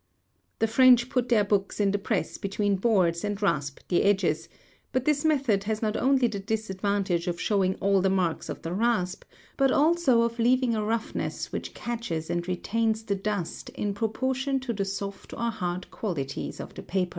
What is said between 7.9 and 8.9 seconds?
the marks of the